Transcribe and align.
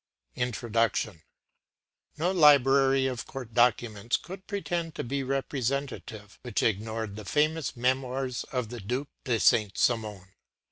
INTRODUCTION 0.35 1.21
No 2.17 2.31
library 2.31 3.05
of 3.05 3.27
Court 3.27 3.53
documents 3.53 4.17
could 4.17 4.47
pretend 4.47 4.95
to 4.95 5.03
be 5.03 5.21
representative 5.21 6.39
which 6.41 6.63
ignored 6.63 7.15
the 7.15 7.23
famous 7.23 7.75
“Memoirs” 7.77 8.43
of 8.45 8.69
the 8.69 8.79
Duc 8.79 9.09
de 9.25 9.39
Saint 9.39 9.77
Simon. 9.77 10.29